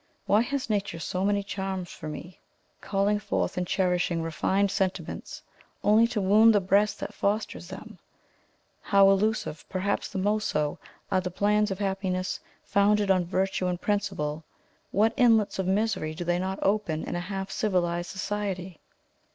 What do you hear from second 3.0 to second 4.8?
forth and cherishing refined